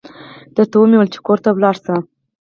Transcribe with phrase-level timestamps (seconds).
[0.55, 1.95] درته و مې ويل چې کور ته ولاړه شه.